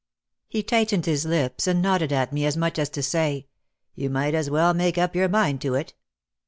He 0.49 0.63
tightened 0.63 1.05
his 1.05 1.25
lips 1.27 1.67
and 1.67 1.79
nodded 1.79 2.11
at 2.11 2.33
me 2.33 2.43
as 2.47 2.57
much 2.57 2.79
as 2.79 2.89
to 2.89 3.03
say, 3.03 3.45
"You 3.93 4.09
might 4.09 4.33
as 4.33 4.49
well 4.49 4.73
make 4.73 4.97
up 4.97 5.15
your 5.15 5.29
mind 5.29 5.61
to 5.61 5.75
it." 5.75 5.93